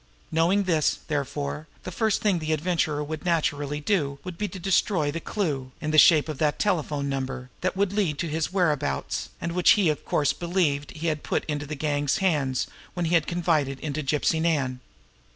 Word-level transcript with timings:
Knowing 0.31 0.63
this, 0.63 0.95
therefore, 1.09 1.67
the 1.83 1.91
first 1.91 2.21
thing 2.21 2.39
the 2.39 2.53
Adventurer 2.53 3.03
would 3.03 3.23
naturally 3.23 3.79
do 3.79 4.17
would 4.23 4.35
be 4.35 4.47
to 4.47 4.57
destroy 4.57 5.11
the 5.11 5.19
clew, 5.19 5.71
in 5.79 5.91
the 5.91 5.99
shape 5.99 6.27
of 6.27 6.39
that 6.39 6.57
telephone 6.57 7.07
number, 7.07 7.51
that 7.61 7.77
would 7.77 7.93
lead 7.93 8.17
to 8.17 8.27
his 8.27 8.51
whereabouts, 8.51 9.29
and 9.39 9.51
which 9.51 9.73
he 9.73 9.89
of 9.89 10.03
course 10.03 10.33
believed 10.33 10.89
he 10.89 11.05
had 11.05 11.21
put 11.21 11.45
into 11.45 11.67
the 11.67 11.75
gang's 11.75 12.17
hands 12.17 12.65
when 12.95 13.05
he 13.05 13.13
had 13.13 13.27
confided 13.27 13.79
in 13.79 13.93
Gypsy 13.93 14.41
Nan. 14.41 14.79